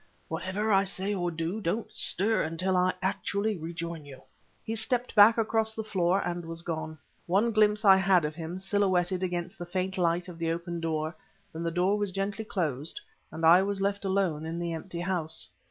Whatever 0.29 0.73
I 0.73 0.83
say 0.83 1.13
or 1.13 1.29
do, 1.29 1.61
don't 1.61 1.93
stir 1.93 2.41
until 2.41 2.75
I 2.75 2.95
actually 3.03 3.55
rejoin 3.55 4.03
you." 4.03 4.23
He 4.63 4.73
stepped 4.73 5.13
back 5.13 5.37
across 5.37 5.75
the 5.75 5.83
floor 5.83 6.21
and 6.27 6.43
was 6.43 6.63
gone. 6.63 6.97
One 7.27 7.51
glimpse 7.51 7.85
I 7.85 7.97
had 7.97 8.25
of 8.25 8.33
him, 8.33 8.57
silhouetted 8.57 9.21
against 9.21 9.59
the 9.59 9.65
faint 9.67 9.99
light 9.99 10.27
of 10.27 10.39
the 10.39 10.49
open 10.49 10.79
door, 10.79 11.15
then 11.53 11.61
the 11.61 11.69
door 11.69 11.99
was 11.99 12.11
gently 12.11 12.45
closed, 12.45 12.99
and 13.31 13.45
I 13.45 13.61
was 13.61 13.79
left 13.79 14.03
alone 14.03 14.43
in 14.43 14.57
the 14.57 14.73
empty 14.73 15.01
house. 15.01 15.47